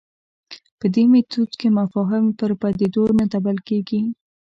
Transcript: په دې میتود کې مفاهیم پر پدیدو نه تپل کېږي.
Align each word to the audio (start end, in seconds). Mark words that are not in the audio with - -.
په 0.79 0.85
دې 0.93 1.03
میتود 1.11 1.49
کې 1.59 1.67
مفاهیم 1.77 2.25
پر 2.39 2.51
پدیدو 2.61 3.03
نه 3.19 3.25
تپل 3.31 3.57
کېږي. 3.67 4.01